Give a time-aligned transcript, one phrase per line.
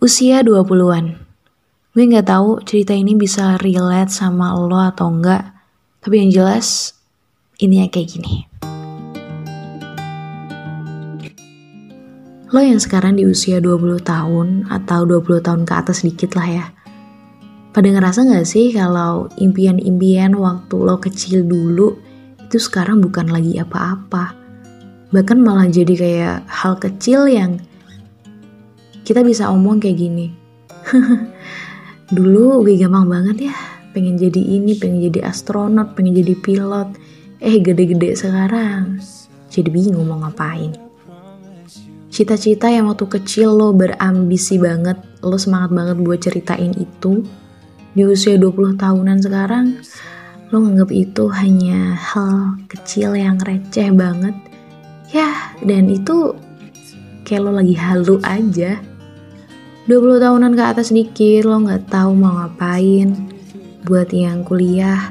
[0.00, 1.12] Usia 20-an.
[1.92, 5.52] Gue nggak tahu cerita ini bisa relate sama lo atau enggak.
[6.00, 6.96] Tapi yang jelas,
[7.60, 8.48] ini ya kayak gini.
[12.48, 16.66] Lo yang sekarang di usia 20 tahun atau 20 tahun ke atas dikit lah ya.
[17.76, 22.00] Pada ngerasa gak sih kalau impian-impian waktu lo kecil dulu
[22.48, 24.32] itu sekarang bukan lagi apa-apa.
[25.12, 27.60] Bahkan malah jadi kayak hal kecil yang
[29.10, 30.30] kita bisa omong kayak gini.
[32.14, 33.56] dulu gue gampang banget ya,
[33.90, 36.94] pengen jadi ini, pengen jadi astronot, pengen jadi pilot.
[37.42, 39.02] Eh gede-gede sekarang,
[39.50, 40.78] jadi bingung mau ngapain.
[42.06, 47.26] Cita-cita yang waktu kecil lo berambisi banget, lo semangat banget buat ceritain itu,
[47.98, 49.66] di usia 20 tahunan sekarang
[50.50, 54.34] lo nganggap itu hanya hal kecil yang receh banget
[55.14, 56.34] ya dan itu
[57.22, 58.78] kayak lo lagi halu aja
[59.90, 63.10] 20 tahunan ke atas dikit lo nggak tahu mau ngapain
[63.82, 65.10] buat yang kuliah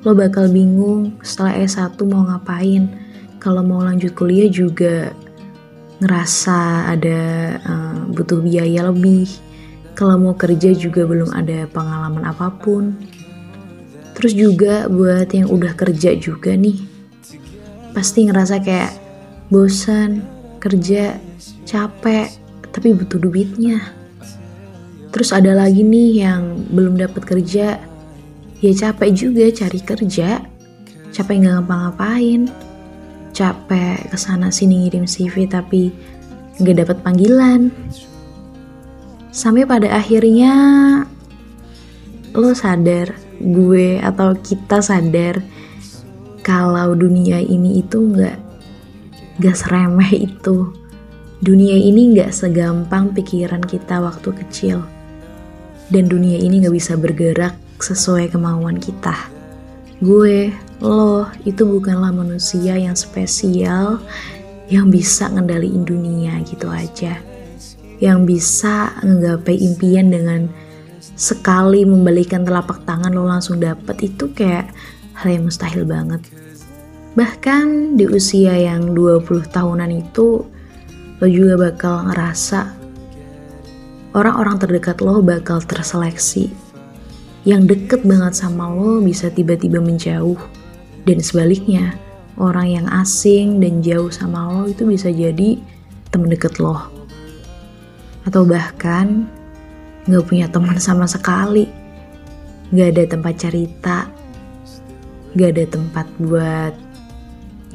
[0.00, 2.88] lo bakal bingung setelah S1 mau ngapain
[3.36, 5.12] kalau mau lanjut kuliah juga
[6.00, 7.20] ngerasa ada
[7.68, 9.28] uh, butuh biaya lebih
[9.94, 12.98] kalau mau kerja juga belum ada pengalaman apa pun.
[14.14, 16.78] Terus juga buat yang udah kerja juga nih,
[17.94, 18.94] pasti ngerasa kayak
[19.50, 20.22] bosan,
[20.62, 21.18] kerja,
[21.66, 22.30] capek,
[22.70, 24.03] tapi butuh duitnya.
[25.14, 27.78] Terus ada lagi nih yang belum dapat kerja,
[28.58, 30.42] ya capek juga cari kerja,
[31.14, 32.50] capek nggak ngapa-ngapain,
[33.30, 35.94] capek ke sana sini ngirim CV tapi
[36.58, 37.70] nggak dapat panggilan,
[39.34, 40.54] Sampai pada akhirnya
[42.38, 45.42] lo sadar, gue atau kita sadar
[46.46, 48.38] kalau dunia ini itu nggak
[49.42, 50.70] nggak seremeh itu.
[51.42, 54.86] Dunia ini nggak segampang pikiran kita waktu kecil.
[55.88, 59.14] Dan dunia ini nggak bisa bergerak sesuai kemauan kita.
[60.00, 64.00] Gue, lo, itu bukanlah manusia yang spesial
[64.68, 67.20] yang bisa ngendaliin dunia gitu aja
[68.02, 70.50] yang bisa menggapai impian dengan
[71.14, 74.74] sekali membalikan telapak tangan lo langsung dapet itu kayak
[75.14, 76.20] hal yang mustahil banget.
[77.14, 80.42] Bahkan di usia yang 20 tahunan itu
[81.22, 82.83] lo juga bakal ngerasa
[84.14, 86.48] orang-orang terdekat lo bakal terseleksi.
[87.44, 90.38] Yang deket banget sama lo bisa tiba-tiba menjauh.
[91.04, 91.98] Dan sebaliknya,
[92.40, 95.60] orang yang asing dan jauh sama lo itu bisa jadi
[96.08, 96.94] temen deket lo
[98.24, 99.28] atau bahkan
[100.08, 101.68] gak punya teman sama sekali,
[102.72, 104.08] gak ada tempat cerita,
[105.36, 106.74] gak ada tempat buat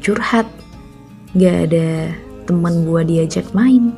[0.02, 0.46] curhat,
[1.38, 2.14] gak ada
[2.50, 3.94] teman buat diajak main.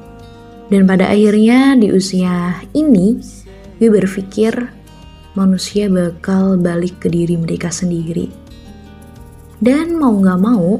[0.71, 3.19] Dan pada akhirnya di usia ini,
[3.75, 4.55] gue berpikir
[5.35, 8.31] manusia bakal balik ke diri mereka sendiri.
[9.59, 10.79] Dan mau gak mau,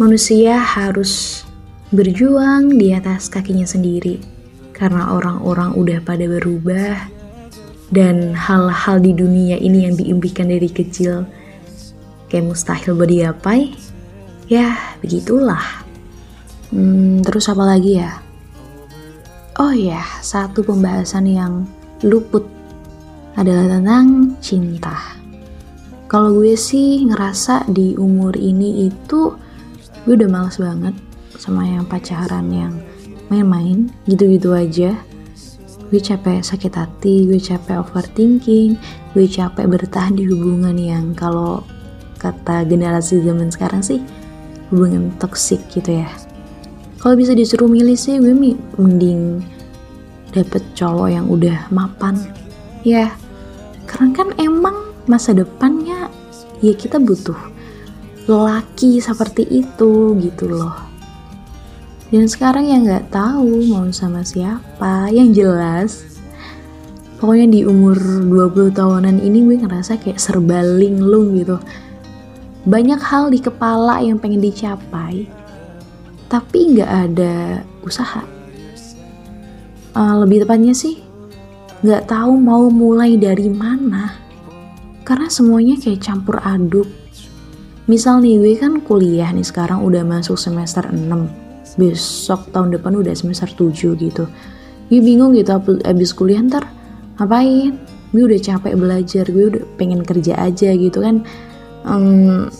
[0.00, 1.44] manusia harus
[1.92, 4.24] berjuang di atas kakinya sendiri.
[4.72, 6.96] Karena orang-orang udah pada berubah
[7.92, 11.28] dan hal-hal di dunia ini yang diimpikan dari kecil
[12.28, 13.72] kayak mustahil buat digapai
[14.48, 15.84] ya begitulah.
[16.68, 18.27] Hmm, terus apa lagi ya
[19.58, 21.66] oh ya satu pembahasan yang
[22.06, 22.46] luput
[23.34, 25.18] adalah tentang cinta.
[26.08, 29.34] Kalau gue sih ngerasa di umur ini itu
[30.06, 30.94] gue udah males banget
[31.36, 32.74] sama yang pacaran yang
[33.28, 34.94] main-main gitu-gitu aja.
[35.90, 38.78] Gue capek sakit hati gue capek overthinking
[39.16, 41.64] gue capek bertahan di hubungan yang kalau
[42.20, 44.02] kata generasi zaman sekarang sih
[44.68, 46.10] hubungan toksik gitu ya
[46.98, 48.34] kalau bisa disuruh milih sih gue
[48.74, 49.38] mending
[50.34, 52.18] dapet cowok yang udah mapan.
[52.82, 53.14] Ya
[53.86, 54.76] karena kan emang
[55.06, 56.10] masa depannya
[56.60, 57.38] ya kita butuh
[58.26, 60.74] lelaki seperti itu gitu loh.
[62.10, 66.18] Dan sekarang ya nggak tahu mau sama siapa yang jelas
[67.20, 67.94] pokoknya di umur
[68.26, 71.62] 20 tahunan ini gue ngerasa kayak serba linglung gitu.
[72.66, 75.37] Banyak hal di kepala yang pengen dicapai
[76.28, 78.22] tapi nggak ada usaha.
[79.96, 81.00] Uh, lebih tepatnya sih
[81.82, 84.14] nggak tahu mau mulai dari mana.
[85.02, 86.86] Karena semuanya kayak campur aduk.
[87.88, 93.16] Misal nih gue kan kuliah nih sekarang udah masuk semester 6 besok tahun depan udah
[93.16, 94.28] semester 7 gitu.
[94.92, 95.56] Gue bingung gitu
[95.88, 96.68] abis kuliah ntar
[97.16, 97.80] ngapain?
[98.12, 101.24] Gue udah capek belajar gue udah pengen kerja aja gitu kan.
[101.88, 102.52] Um,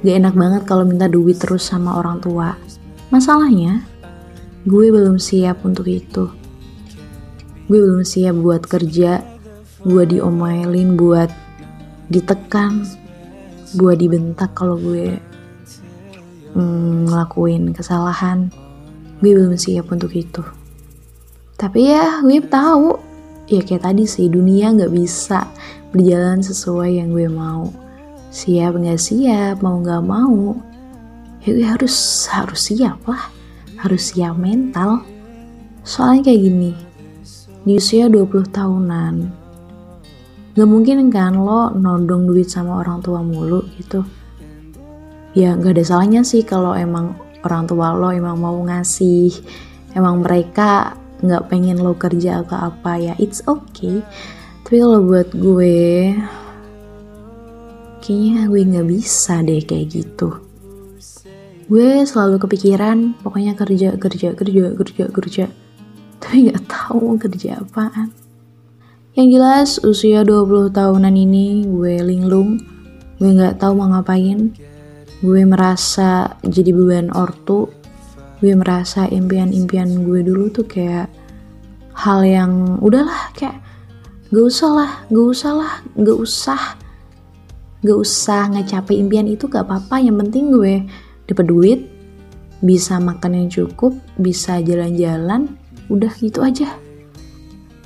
[0.00, 2.56] gak enak banget kalau minta duit terus sama orang tua
[3.12, 3.84] masalahnya
[4.64, 6.32] gue belum siap untuk itu.
[7.68, 9.20] Gue belum siap buat kerja
[9.84, 11.28] gue diomelin buat
[12.08, 12.86] ditekan
[13.76, 15.20] buat dibentak kalau gue
[16.56, 18.48] mm, ngelakuin kesalahan.
[19.20, 20.40] Gue belum siap untuk itu.
[21.60, 22.96] Tapi ya gue tahu.
[23.52, 25.52] Ya kayak tadi sih dunia nggak bisa
[25.92, 27.68] berjalan sesuai yang gue mau.
[28.32, 30.71] Siap nggak siap mau nggak mau
[31.42, 33.30] ya gue harus harus siap lah.
[33.82, 35.02] Harus siap mental.
[35.82, 36.72] Soalnya kayak gini
[37.62, 39.14] di usia 20 tahunan
[40.52, 44.04] Gak mungkin kan lo nodong duit sama orang tua mulu gitu.
[45.32, 49.32] Ya gak ada salahnya sih kalau emang orang tua lo emang mau ngasih
[49.96, 50.92] Emang mereka
[51.24, 54.04] gak pengen lo kerja atau apa ya it's okay.
[54.68, 56.12] Tapi kalau buat gue
[58.04, 60.51] Kayaknya gue gak bisa deh kayak gitu
[61.72, 65.44] Gue selalu kepikiran pokoknya kerja, kerja, kerja, kerja, kerja.
[66.20, 68.12] Tapi gak tahu kerja apaan.
[69.16, 72.60] Yang jelas usia 20 tahunan ini gue linglung,
[73.16, 74.52] gue gak tahu mau ngapain,
[75.24, 77.72] gue merasa jadi beban ortu,
[78.44, 81.08] gue merasa impian-impian gue dulu tuh kayak
[81.96, 83.64] hal yang udahlah kayak
[84.28, 86.62] gak usah lah, gak usah lah, gak usah,
[87.80, 90.84] gak usah ngecapai impian itu gak apa-apa, yang penting gue
[91.32, 91.80] dapet duit,
[92.62, 95.50] bisa makan yang cukup, bisa jalan-jalan,
[95.90, 96.78] udah gitu aja.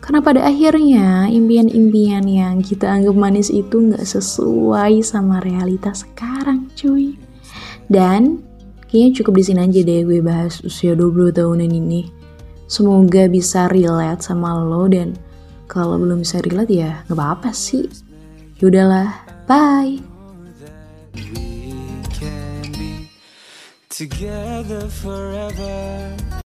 [0.07, 7.19] Karena pada akhirnya impian-impian yang kita anggap manis itu nggak sesuai sama realitas sekarang cuy.
[7.91, 8.39] Dan
[8.87, 12.07] kayaknya cukup di sini aja deh gue bahas usia 20 tahunan ini.
[12.71, 15.19] Semoga bisa relate sama lo dan
[15.67, 17.91] kalau belum bisa relate ya nggak apa-apa sih.
[18.63, 19.11] Yaudahlah,
[19.51, 19.99] bye.
[23.97, 26.43] Together forever